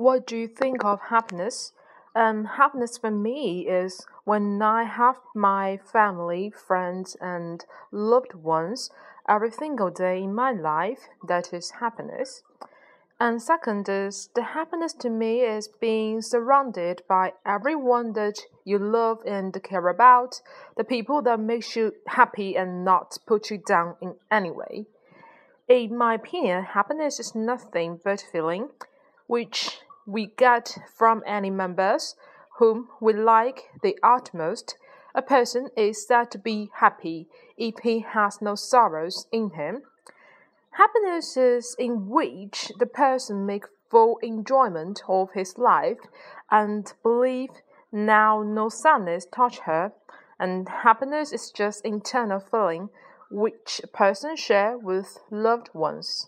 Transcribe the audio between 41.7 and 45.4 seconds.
in which the person makes full enjoyment of